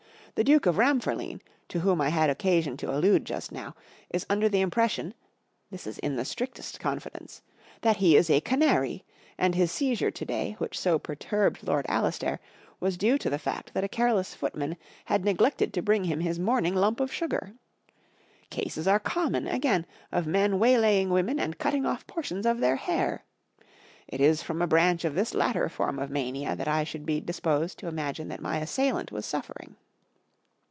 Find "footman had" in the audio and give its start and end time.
14.33-15.25